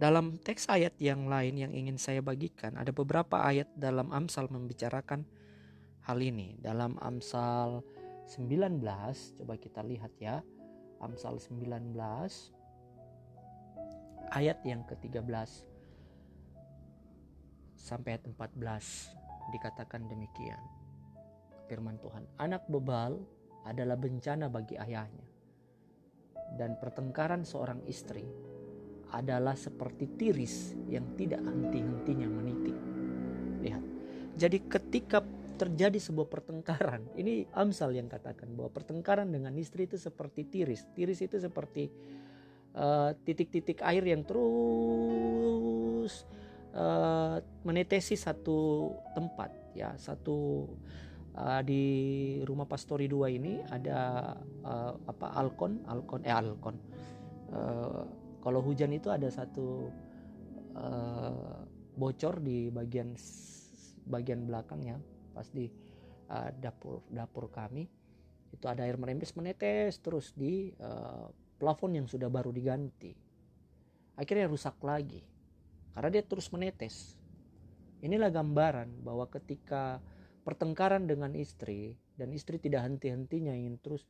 Dalam 0.00 0.40
teks 0.40 0.70
ayat 0.72 0.96
yang 0.96 1.28
lain 1.28 1.60
yang 1.60 1.72
ingin 1.76 2.00
saya 2.00 2.24
bagikan 2.24 2.80
ada 2.80 2.88
beberapa 2.94 3.44
ayat 3.44 3.68
dalam 3.76 4.08
Amsal 4.08 4.48
membicarakan 4.48 5.28
hal 6.08 6.18
ini. 6.24 6.56
Dalam 6.56 6.96
Amsal 7.04 7.84
19 8.32 8.80
coba 9.42 9.54
kita 9.60 9.84
lihat 9.84 10.16
ya. 10.16 10.40
Amsal 11.04 11.36
19 11.36 11.92
ayat 14.32 14.58
yang 14.64 14.86
ke-13 14.88 15.50
sampai 17.76 18.16
ayat 18.16 18.24
14 18.24 19.27
dikatakan 19.52 20.08
demikian 20.08 20.60
firman 21.68 22.00
Tuhan 22.00 22.24
anak 22.40 22.64
bebal 22.68 23.20
adalah 23.68 23.96
bencana 23.96 24.48
bagi 24.48 24.76
ayahnya 24.76 25.24
dan 26.56 26.80
pertengkaran 26.80 27.44
seorang 27.44 27.84
istri 27.84 28.24
adalah 29.12 29.56
seperti 29.56 30.08
tiris 30.16 30.76
yang 30.88 31.16
tidak 31.16 31.40
henti-hentinya 31.44 32.28
menitik 32.28 32.76
lihat 33.60 33.84
jadi 34.38 34.58
ketika 34.70 35.18
terjadi 35.58 35.98
sebuah 35.98 36.30
pertengkaran. 36.30 37.10
Ini 37.20 37.50
Amsal 37.50 37.98
yang 37.98 38.06
katakan 38.06 38.54
bahwa 38.54 38.70
pertengkaran 38.70 39.26
dengan 39.26 39.50
istri 39.58 39.90
itu 39.90 39.98
seperti 39.98 40.46
tiris. 40.46 40.86
Tiris 40.94 41.18
itu 41.18 41.42
seperti 41.42 41.90
uh, 42.78 43.10
titik-titik 43.26 43.82
uh, 43.82 43.90
air 43.90 44.06
yang 44.06 44.22
terus 44.22 46.22
uh, 46.74 47.36
menetesi 47.64 48.18
satu 48.18 48.90
tempat 49.14 49.50
ya, 49.72 49.94
satu 49.96 50.68
uh, 51.36 51.60
di 51.64 51.84
rumah 52.44 52.66
pastori 52.68 53.06
dua 53.06 53.30
ini 53.32 53.62
ada 53.68 54.32
uh, 54.64 54.92
apa 55.06 55.26
alkon, 55.38 55.84
alkon 55.88 56.20
eh 56.26 56.34
alkon. 56.34 56.76
Uh, 57.48 58.04
kalau 58.44 58.60
hujan 58.60 58.92
itu 58.92 59.08
ada 59.08 59.28
satu 59.32 59.88
uh, 60.76 61.64
bocor 61.98 62.38
di 62.42 62.68
bagian 62.68 63.16
bagian 64.08 64.48
belakangnya 64.48 64.96
pas 65.34 65.48
di 65.52 65.68
uh, 66.28 66.50
dapur 66.58 67.04
dapur 67.08 67.48
kami. 67.48 67.88
Itu 68.48 68.64
ada 68.64 68.88
air 68.88 68.96
merembes 68.96 69.36
menetes 69.36 70.00
terus 70.00 70.32
di 70.32 70.72
uh, 70.80 71.28
plafon 71.60 72.00
yang 72.00 72.06
sudah 72.08 72.32
baru 72.32 72.48
diganti. 72.48 73.12
Akhirnya 74.16 74.48
rusak 74.50 74.80
lagi 74.82 75.37
karena 75.98 76.14
dia 76.14 76.22
terus 76.22 76.54
menetes. 76.54 77.18
Inilah 78.06 78.30
gambaran 78.30 79.02
bahwa 79.02 79.26
ketika 79.26 79.98
pertengkaran 80.46 81.10
dengan 81.10 81.34
istri 81.34 81.98
dan 82.14 82.30
istri 82.30 82.62
tidak 82.62 82.86
henti-hentinya 82.86 83.50
ingin 83.50 83.82
terus 83.82 84.06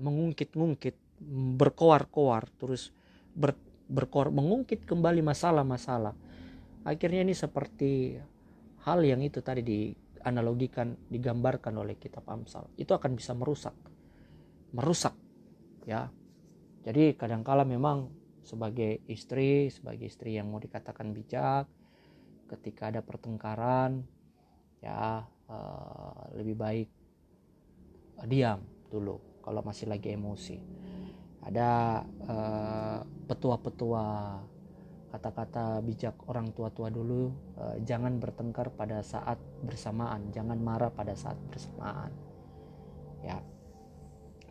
mengungkit-ungkit 0.00 0.96
berkoar-koar 1.60 2.48
terus 2.56 2.96
ber, 3.36 3.52
berkoar 3.92 4.32
mengungkit 4.32 4.88
kembali 4.88 5.20
masalah-masalah. 5.20 6.16
Akhirnya 6.88 7.20
ini 7.28 7.36
seperti 7.36 8.16
hal 8.88 9.04
yang 9.04 9.20
itu 9.20 9.44
tadi 9.44 9.60
di 9.60 9.92
analogikan 10.24 10.96
digambarkan 11.12 11.76
oleh 11.76 12.00
kitab 12.00 12.24
Amsal. 12.24 12.72
Itu 12.80 12.96
akan 12.96 13.12
bisa 13.12 13.36
merusak. 13.36 13.76
Merusak 14.72 15.12
ya. 15.84 16.08
Jadi 16.88 17.12
kadangkala 17.20 17.68
memang 17.68 18.17
sebagai 18.48 19.04
istri 19.04 19.68
sebagai 19.68 20.08
istri 20.08 20.40
yang 20.40 20.48
mau 20.48 20.56
dikatakan 20.56 21.12
bijak 21.12 21.68
ketika 22.48 22.88
ada 22.88 23.04
pertengkaran 23.04 24.08
ya 24.80 25.28
uh, 25.52 26.22
lebih 26.32 26.56
baik 26.56 26.88
uh, 28.16 28.24
diam 28.24 28.64
dulu 28.88 29.20
kalau 29.44 29.60
masih 29.60 29.88
lagi 29.88 30.16
emosi. 30.16 30.60
Ada 31.44 32.04
uh, 32.04 33.00
petua-petua 33.28 34.04
kata-kata 35.08 35.80
bijak 35.80 36.20
orang 36.28 36.52
tua-tua 36.52 36.92
dulu 36.92 37.32
uh, 37.56 37.76
jangan 37.84 38.20
bertengkar 38.20 38.68
pada 38.76 39.00
saat 39.00 39.40
bersamaan 39.64 40.28
jangan 40.32 40.56
marah 40.60 40.92
pada 40.92 41.12
saat 41.12 41.36
bersamaan. 41.52 42.12
Ya 43.20 43.40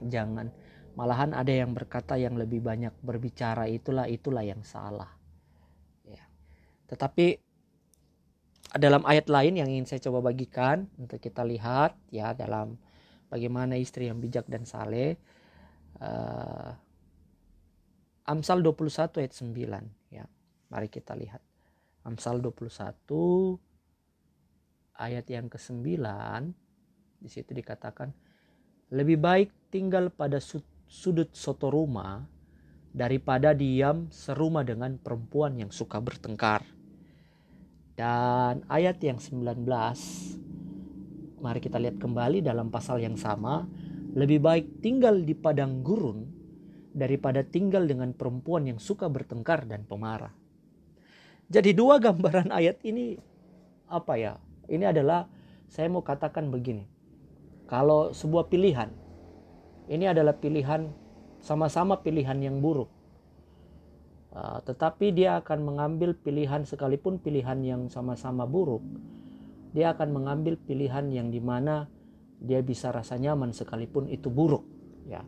jangan 0.06 0.54
malahan 0.98 1.38
ada 1.38 1.54
yang 1.54 1.78
berkata 1.78 2.18
yang 2.18 2.34
lebih 2.34 2.66
banyak 2.66 2.90
berbicara 3.06 3.70
itulah 3.70 4.10
itulah 4.10 4.42
yang 4.42 4.66
salah. 4.66 5.14
Ya. 6.02 6.26
Tetapi 6.90 7.38
dalam 8.82 9.06
ayat 9.06 9.30
lain 9.30 9.62
yang 9.62 9.70
ingin 9.70 9.86
saya 9.86 10.02
coba 10.10 10.34
bagikan 10.34 10.90
untuk 10.98 11.22
kita 11.22 11.46
lihat 11.46 11.94
ya 12.10 12.34
dalam 12.34 12.82
bagaimana 13.30 13.78
istri 13.78 14.10
yang 14.10 14.18
bijak 14.18 14.50
dan 14.50 14.66
saleh 14.66 15.16
uh, 16.02 16.74
Amsal 18.28 18.60
21 18.60 19.24
ayat 19.24 19.34
9 19.38 20.12
ya. 20.12 20.26
Mari 20.68 20.92
kita 20.92 21.16
lihat. 21.16 21.40
Amsal 22.04 22.44
21 22.44 22.68
ayat 25.00 25.26
yang 25.30 25.48
ke-9 25.48 25.86
di 27.18 27.30
situ 27.30 27.52
dikatakan 27.52 28.12
Lebih 28.92 29.20
baik 29.20 29.50
tinggal 29.68 30.08
pada 30.12 30.40
sudut 30.88 31.30
soto 31.36 31.70
rumah 31.70 32.24
daripada 32.96 33.54
diam 33.54 34.10
serumah 34.10 34.66
dengan 34.66 34.98
perempuan 34.98 35.60
yang 35.60 35.70
suka 35.70 36.02
bertengkar. 36.02 36.64
Dan 37.98 38.64
ayat 38.72 39.02
yang 39.04 39.20
19 39.22 39.68
mari 41.38 41.62
kita 41.62 41.78
lihat 41.78 42.02
kembali 42.02 42.42
dalam 42.42 42.74
pasal 42.74 43.02
yang 43.02 43.16
sama, 43.18 43.66
lebih 44.18 44.42
baik 44.42 44.82
tinggal 44.82 45.22
di 45.22 45.38
padang 45.38 45.86
gurun 45.86 46.26
daripada 46.98 47.46
tinggal 47.46 47.86
dengan 47.86 48.10
perempuan 48.14 48.66
yang 48.66 48.82
suka 48.82 49.06
bertengkar 49.06 49.70
dan 49.70 49.86
pemarah. 49.86 50.34
Jadi 51.48 51.72
dua 51.78 52.02
gambaran 52.02 52.50
ayat 52.50 52.82
ini 52.84 53.16
apa 53.88 54.18
ya? 54.18 54.34
Ini 54.68 54.92
adalah 54.92 55.30
saya 55.72 55.88
mau 55.88 56.04
katakan 56.04 56.52
begini. 56.52 56.84
Kalau 57.70 58.12
sebuah 58.12 58.52
pilihan, 58.52 58.92
ini 59.88 60.06
adalah 60.08 60.36
pilihan 60.36 60.92
sama-sama 61.40 62.00
pilihan 62.04 62.38
yang 62.44 62.60
buruk. 62.60 62.92
Uh, 64.36 64.60
tetapi 64.68 65.16
dia 65.16 65.40
akan 65.40 65.64
mengambil 65.64 66.14
pilihan 66.14 66.68
sekalipun 66.68 67.18
pilihan 67.18 67.58
yang 67.64 67.82
sama-sama 67.88 68.44
buruk. 68.44 68.84
Dia 69.72 69.96
akan 69.96 70.14
mengambil 70.14 70.60
pilihan 70.60 71.08
yang 71.10 71.32
di 71.32 71.40
mana 71.40 71.88
dia 72.38 72.62
bisa 72.62 72.94
rasa 72.94 73.18
nyaman 73.18 73.56
sekalipun 73.56 74.12
itu 74.12 74.28
buruk. 74.30 74.62
Ya, 75.08 75.24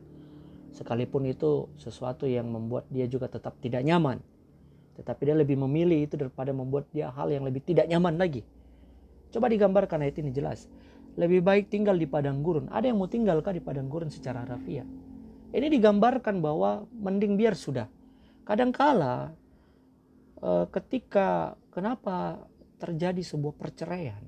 sekalipun 0.75 1.25
itu 1.25 1.71
sesuatu 1.79 2.27
yang 2.27 2.51
membuat 2.51 2.85
dia 2.91 3.07
juga 3.07 3.31
tetap 3.31 3.57
tidak 3.63 3.81
nyaman. 3.81 4.19
Tetapi 4.99 5.21
dia 5.23 5.37
lebih 5.39 5.55
memilih 5.55 6.03
itu 6.03 6.19
daripada 6.19 6.51
membuat 6.51 6.91
dia 6.91 7.07
hal 7.07 7.31
yang 7.31 7.47
lebih 7.47 7.63
tidak 7.63 7.87
nyaman 7.87 8.19
lagi. 8.19 8.43
Coba 9.31 9.47
digambarkan 9.47 10.03
ayat 10.03 10.19
ini 10.19 10.35
jelas. 10.35 10.67
Lebih 11.17 11.41
baik 11.41 11.65
tinggal 11.73 11.97
di 11.97 12.05
padang 12.05 12.45
gurun. 12.45 12.69
Ada 12.69 12.91
yang 12.91 13.01
mau 13.01 13.09
tinggalkah 13.09 13.55
di 13.55 13.63
padang 13.63 13.89
gurun 13.89 14.11
secara 14.13 14.45
rafiah? 14.45 14.85
Ini 15.49 15.65
digambarkan 15.65 16.43
bahwa 16.45 16.85
mending 16.93 17.33
biar 17.33 17.57
sudah. 17.57 17.89
Kadangkala 18.45 19.33
eh, 20.41 20.65
ketika 20.69 21.57
kenapa 21.73 22.45
terjadi 22.77 23.21
sebuah 23.25 23.57
perceraian? 23.57 24.21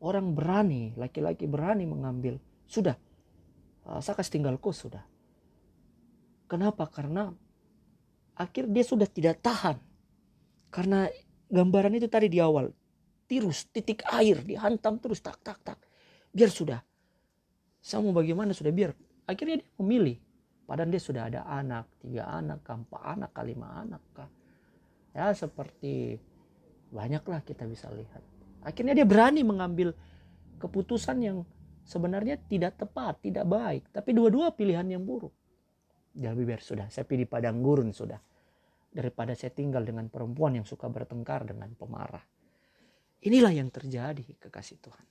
Orang 0.00 0.32
berani 0.32 0.96
laki-laki 0.96 1.44
berani 1.44 1.84
mengambil 1.84 2.40
sudah 2.66 2.98
eh, 3.86 4.00
saya 4.02 4.18
kasih 4.18 4.40
tinggalku 4.40 4.74
sudah. 4.74 5.06
Kenapa? 6.50 6.90
Karena 6.90 7.30
akhir 8.34 8.66
dia 8.74 8.82
sudah 8.82 9.06
tidak 9.06 9.38
tahan. 9.38 9.78
Karena 10.74 11.06
gambaran 11.46 11.94
itu 11.98 12.10
tadi 12.10 12.26
di 12.26 12.42
awal 12.42 12.74
tirus 13.30 13.70
titik 13.70 14.02
air 14.10 14.42
dihantam 14.42 14.98
terus 14.98 15.22
tak 15.22 15.38
tak 15.46 15.62
tak 15.62 15.78
biar 16.34 16.50
sudah 16.50 16.82
saya 17.78 18.02
mau 18.02 18.10
bagaimana 18.10 18.50
sudah 18.50 18.74
biar 18.74 18.90
akhirnya 19.30 19.62
dia 19.62 19.68
memilih 19.78 20.18
Padahal 20.70 20.94
dia 20.94 21.02
sudah 21.02 21.26
ada 21.26 21.42
anak, 21.50 21.98
tiga 21.98 22.30
anak, 22.30 22.62
empat 22.62 23.02
anak, 23.02 23.34
lima 23.42 23.82
anak. 23.82 24.02
Kah. 24.14 24.30
Ya 25.10 25.34
seperti 25.34 26.14
banyaklah 26.94 27.42
kita 27.42 27.66
bisa 27.66 27.90
lihat. 27.90 28.22
Akhirnya 28.62 28.94
dia 28.94 29.02
berani 29.02 29.42
mengambil 29.42 29.90
keputusan 30.62 31.26
yang 31.26 31.42
sebenarnya 31.82 32.38
tidak 32.46 32.78
tepat, 32.78 33.18
tidak 33.18 33.50
baik. 33.50 33.90
Tapi 33.90 34.14
dua-dua 34.14 34.54
pilihan 34.54 34.86
yang 34.86 35.02
buruk. 35.02 35.34
Ya 36.14 36.30
biar 36.38 36.62
sudah, 36.62 36.86
saya 36.86 37.02
pilih 37.02 37.26
padang 37.26 37.66
gurun 37.66 37.90
sudah. 37.90 38.22
Daripada 38.94 39.34
saya 39.34 39.50
tinggal 39.50 39.82
dengan 39.82 40.06
perempuan 40.06 40.54
yang 40.54 40.66
suka 40.70 40.86
bertengkar 40.86 41.50
dengan 41.50 41.74
pemarah. 41.74 42.22
Inilah 43.20 43.52
yang 43.52 43.68
terjadi 43.68 44.24
kekasih 44.40 44.80
Tuhan. 44.80 45.06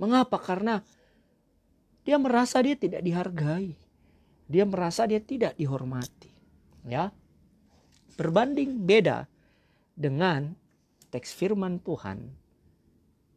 Mengapa? 0.00 0.40
Karena 0.40 0.80
dia 2.06 2.16
merasa 2.16 2.60
dia 2.64 2.76
tidak 2.76 3.04
dihargai 3.04 3.86
dia 4.46 4.62
merasa 4.62 5.04
dia 5.10 5.18
tidak 5.18 5.58
dihormati. 5.58 6.30
Ya. 6.86 7.10
Berbanding 8.14 8.86
beda 8.86 9.26
dengan 9.92 10.54
teks 11.10 11.34
firman 11.34 11.82
Tuhan 11.82 12.30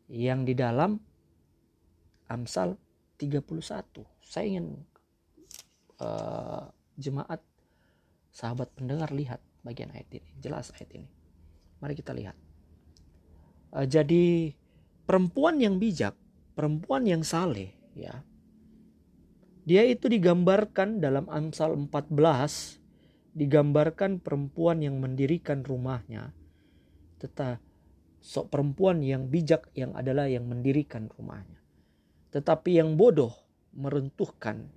yang 0.07 0.45
di 0.45 0.53
dalam 0.53 1.01
Amsal 2.29 2.77
31. 3.17 3.49
Saya 4.21 4.45
ingin 4.45 4.77
uh, 5.99 6.69
jemaat 6.95 7.41
sahabat 8.29 8.69
pendengar 8.77 9.09
lihat 9.09 9.41
bagian 9.65 9.89
ayat 9.91 10.07
ini. 10.13 10.29
Jelas 10.38 10.69
ayat 10.77 10.93
ini. 10.93 11.09
Mari 11.81 11.97
kita 11.97 12.13
lihat. 12.13 12.38
Uh, 13.69 13.86
jadi 13.86 14.53
perempuan 15.05 15.62
yang 15.62 15.77
bijak, 15.77 16.17
perempuan 16.58 17.05
yang 17.05 17.21
saleh 17.21 17.73
ya 17.93 18.23
dia 19.69 19.86
itu 19.86 20.10
digambarkan 20.10 20.97
dalam 20.97 21.29
Amsal 21.29 21.77
14 21.77 22.10
digambarkan 23.38 24.17
perempuan 24.17 24.82
yang 24.82 24.97
mendirikan 24.97 25.62
rumahnya. 25.62 26.34
Tetapi 27.21 27.62
sok 28.17 28.49
perempuan 28.49 29.05
yang 29.05 29.29
bijak 29.29 29.69
yang 29.77 29.93
adalah 29.93 30.25
yang 30.25 30.49
mendirikan 30.49 31.05
rumahnya. 31.13 31.62
Tetapi 32.34 32.82
yang 32.82 32.97
bodoh 32.97 33.29
meruntuhkan 33.77 34.73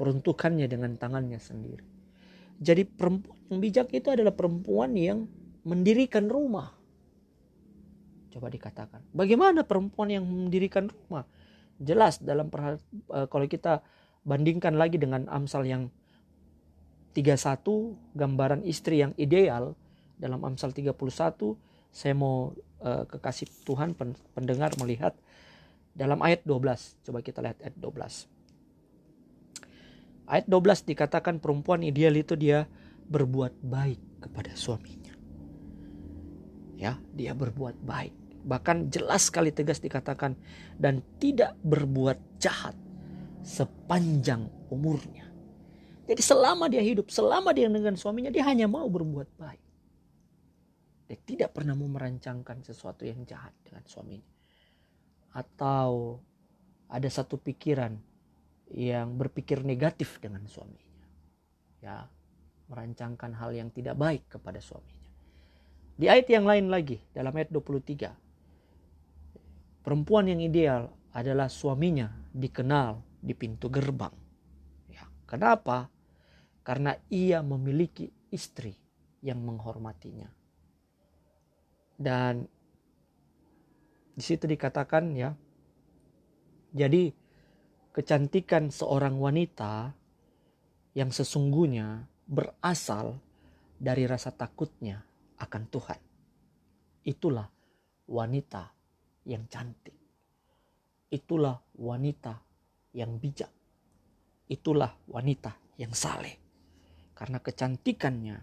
meruntuhkannya 0.00 0.64
dengan 0.64 0.96
tangannya 0.96 1.36
sendiri. 1.36 1.84
Jadi 2.56 2.88
perempuan 2.88 3.36
yang 3.52 3.60
bijak 3.60 3.92
itu 3.92 4.08
adalah 4.08 4.32
perempuan 4.32 4.96
yang 4.96 5.28
mendirikan 5.68 6.32
rumah. 6.32 6.72
Coba 8.32 8.48
dikatakan, 8.48 9.04
bagaimana 9.12 9.60
perempuan 9.60 10.08
yang 10.08 10.24
mendirikan 10.24 10.88
rumah? 10.88 11.28
Jelas 11.76 12.16
dalam 12.16 12.48
perhal, 12.48 12.80
eh, 13.12 13.28
kalau 13.28 13.44
kita 13.44 13.84
bandingkan 14.24 14.72
lagi 14.78 14.96
dengan 14.96 15.28
Amsal 15.28 15.68
yang 15.68 15.92
31 17.12 18.16
gambaran 18.16 18.64
istri 18.64 19.04
yang 19.04 19.12
ideal 19.20 19.76
dalam 20.16 20.40
Amsal 20.48 20.72
31 20.72 20.96
saya 21.92 22.16
mau 22.16 22.56
uh, 22.80 23.04
kekasih 23.04 23.68
Tuhan 23.68 23.92
pendengar 24.32 24.72
melihat 24.80 25.12
dalam 25.92 26.24
ayat 26.24 26.40
12 26.48 27.04
coba 27.04 27.20
kita 27.20 27.44
lihat 27.44 27.60
ayat 27.60 27.76
12 27.76 28.32
ayat 30.32 30.46
12 30.48 30.88
dikatakan 30.88 31.36
perempuan 31.36 31.84
ideal 31.84 32.16
itu 32.16 32.32
dia 32.32 32.64
berbuat 33.12 33.60
baik 33.60 34.24
kepada 34.24 34.56
suaminya. 34.56 35.12
Ya 36.80 36.96
dia 37.12 37.36
berbuat 37.36 37.76
baik 37.84 38.21
bahkan 38.42 38.90
jelas 38.90 39.30
sekali 39.30 39.54
tegas 39.54 39.78
dikatakan 39.78 40.34
dan 40.78 41.00
tidak 41.22 41.54
berbuat 41.62 42.18
jahat 42.42 42.74
sepanjang 43.42 44.46
umurnya. 44.70 45.26
Jadi 46.06 46.22
selama 46.22 46.66
dia 46.66 46.82
hidup, 46.82 47.10
selama 47.10 47.54
dia 47.54 47.70
dengan 47.70 47.94
suaminya, 47.94 48.30
dia 48.30 48.42
hanya 48.46 48.66
mau 48.66 48.90
berbuat 48.90 49.28
baik. 49.38 49.62
Dia 51.06 51.18
tidak 51.22 51.50
pernah 51.54 51.78
mau 51.78 51.86
merancangkan 51.86 52.64
sesuatu 52.66 53.06
yang 53.06 53.22
jahat 53.22 53.54
dengan 53.62 53.86
suaminya. 53.86 54.32
Atau 55.32 56.20
ada 56.90 57.08
satu 57.08 57.38
pikiran 57.38 57.94
yang 58.72 59.14
berpikir 59.14 59.62
negatif 59.62 60.18
dengan 60.18 60.44
suaminya. 60.48 61.06
Ya, 61.82 62.08
merancangkan 62.72 63.36
hal 63.38 63.52
yang 63.54 63.68
tidak 63.70 63.94
baik 63.94 64.26
kepada 64.26 64.58
suaminya. 64.58 65.08
Di 65.92 66.08
ayat 66.08 66.26
yang 66.32 66.48
lain 66.48 66.66
lagi, 66.72 66.98
dalam 67.12 67.30
ayat 67.36 67.52
23. 67.52 68.31
Perempuan 69.82 70.30
yang 70.30 70.38
ideal 70.38 70.94
adalah 71.10 71.50
suaminya 71.50 72.08
dikenal 72.30 73.02
di 73.18 73.34
pintu 73.34 73.66
gerbang. 73.66 74.14
Ya, 74.86 75.02
kenapa? 75.26 75.90
Karena 76.62 76.94
ia 77.10 77.42
memiliki 77.42 78.06
istri 78.30 78.78
yang 79.26 79.42
menghormatinya. 79.42 80.30
Dan 81.98 82.46
di 84.14 84.22
situ 84.22 84.46
dikatakan 84.46 85.14
ya, 85.18 85.34
jadi 86.70 87.10
kecantikan 87.90 88.70
seorang 88.70 89.18
wanita 89.18 89.92
yang 90.94 91.10
sesungguhnya 91.10 92.06
berasal 92.30 93.20
dari 93.82 94.06
rasa 94.06 94.30
takutnya 94.30 95.02
akan 95.42 95.62
Tuhan. 95.68 96.00
Itulah 97.02 97.50
wanita 98.06 98.81
yang 99.26 99.46
cantik. 99.46 99.94
Itulah 101.12 101.60
wanita 101.76 102.40
yang 102.96 103.20
bijak. 103.20 103.50
Itulah 104.48 104.92
wanita 105.08 105.76
yang 105.80 105.92
saleh. 105.92 106.36
Karena 107.12 107.38
kecantikannya 107.38 108.38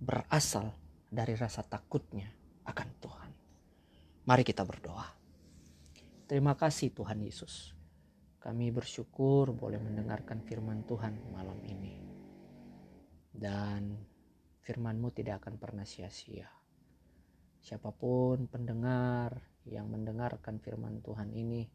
berasal 0.00 0.72
dari 1.10 1.34
rasa 1.36 1.66
takutnya 1.66 2.30
akan 2.64 2.88
Tuhan. 3.02 3.30
Mari 4.24 4.42
kita 4.46 4.62
berdoa. 4.62 5.06
Terima 6.30 6.54
kasih 6.54 6.94
Tuhan 6.94 7.18
Yesus. 7.26 7.74
Kami 8.38 8.70
bersyukur 8.70 9.50
boleh 9.52 9.82
mendengarkan 9.82 10.40
firman 10.46 10.86
Tuhan 10.86 11.18
malam 11.34 11.58
ini. 11.66 11.98
Dan 13.34 13.98
firman-Mu 14.62 15.10
tidak 15.10 15.42
akan 15.44 15.58
pernah 15.58 15.82
sia-sia. 15.82 16.46
Siapa 17.60 17.92
pun 17.92 18.48
pendengar 18.48 19.49
yang 19.68 19.92
mendengarkan 19.92 20.56
firman 20.62 21.04
Tuhan 21.04 21.32
ini, 21.36 21.68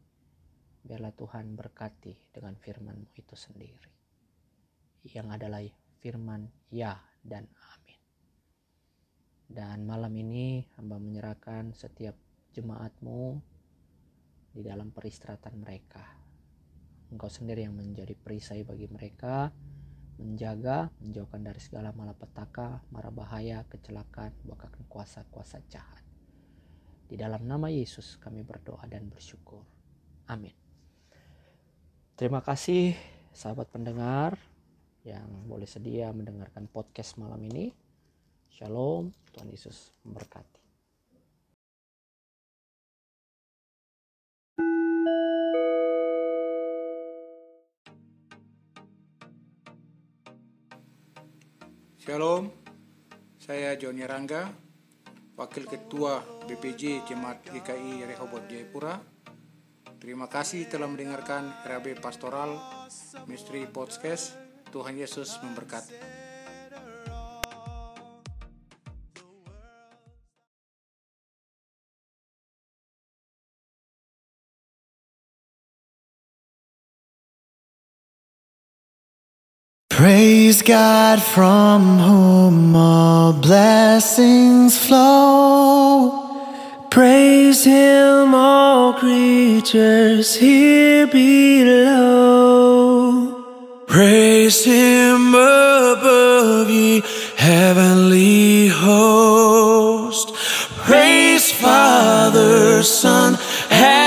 biarlah 0.86 1.14
Tuhan 1.14 1.54
berkati 1.54 2.30
dengan 2.34 2.54
firman-Mu 2.58 3.14
itu 3.14 3.34
sendiri. 3.34 3.92
Yang 5.06 5.28
adalah 5.38 5.62
firman 6.02 6.50
ya 6.70 6.98
dan 7.22 7.46
amin. 7.46 8.00
Dan 9.46 9.86
malam 9.86 10.10
ini 10.14 10.66
hamba 10.74 10.98
menyerahkan 10.98 11.70
setiap 11.74 12.18
jemaatmu 12.54 13.38
di 14.54 14.62
dalam 14.62 14.90
peristirahatan 14.94 15.58
mereka. 15.58 16.02
Engkau 17.10 17.30
sendiri 17.30 17.62
yang 17.62 17.78
menjadi 17.78 18.18
perisai 18.18 18.66
bagi 18.66 18.90
mereka, 18.90 19.54
menjaga, 20.18 20.90
menjauhkan 20.98 21.44
dari 21.44 21.60
segala 21.62 21.94
malapetaka, 21.94 22.82
mara 22.90 23.12
bahaya, 23.14 23.62
kecelakaan, 23.68 24.34
bahkan 24.48 24.72
kuasa-kuasa 24.88 25.62
jahat. 25.70 26.05
Di 27.06 27.14
dalam 27.14 27.46
nama 27.46 27.70
Yesus 27.70 28.18
kami 28.18 28.42
berdoa 28.42 28.82
dan 28.90 29.06
bersyukur. 29.06 29.62
Amin. 30.26 30.50
Terima 32.18 32.42
kasih 32.42 32.98
sahabat 33.30 33.70
pendengar 33.70 34.34
yang 35.06 35.46
boleh 35.46 35.70
sedia 35.70 36.10
mendengarkan 36.10 36.66
podcast 36.66 37.14
malam 37.14 37.38
ini. 37.46 37.70
Shalom, 38.50 39.14
Tuhan 39.30 39.46
Yesus 39.54 39.94
memberkati. 40.02 40.66
Shalom, 52.02 52.50
saya 53.38 53.78
Joni 53.78 54.02
Rangga, 54.02 54.65
Wakil 55.36 55.68
Ketua 55.68 56.24
BPJ 56.48 57.04
Jemaat 57.04 57.44
GKI 57.44 58.08
Rehoboth 58.08 58.48
Jayapura. 58.48 58.96
Terima 60.00 60.32
kasih 60.32 60.64
telah 60.64 60.88
mendengarkan 60.88 61.52
RAB 61.60 62.00
Pastoral 62.00 62.56
Misteri 63.28 63.68
Podcast. 63.68 64.32
Tuhan 64.72 64.96
Yesus 64.96 65.36
memberkati. 65.44 66.15
Praise 80.46 80.62
God 80.62 81.20
from 81.20 81.98
whom 81.98 82.76
all 82.76 83.32
blessings 83.32 84.78
flow. 84.78 86.12
Praise 86.88 87.64
Him, 87.64 88.32
all 88.32 88.92
creatures 88.92 90.36
here 90.36 91.08
below. 91.08 92.44
Praise 93.88 94.64
Him 94.64 95.34
above, 95.34 96.70
ye 96.70 97.02
heavenly 97.36 98.68
host. 98.68 100.32
Praise 100.86 101.50
Father, 101.50 102.84
Son, 102.84 103.36
and 103.68 104.05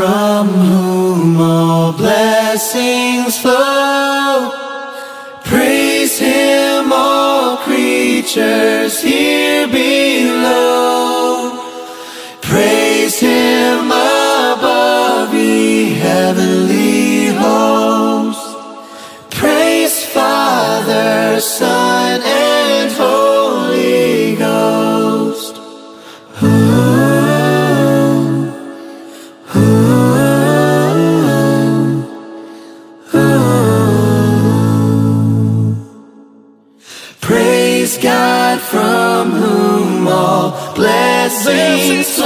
try. 0.00 0.29
sings. 41.56 42.19